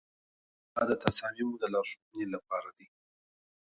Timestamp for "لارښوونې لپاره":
1.73-2.69